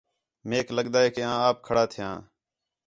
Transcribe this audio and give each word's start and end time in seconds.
میک 0.47 0.67
لڳدا 0.77 0.99
ہِے 1.03 1.09
کہ 1.15 1.21
آں 1.29 1.39
آپ 1.47 1.57
کھڑا 1.65 1.83
تِھیاں 1.91 2.15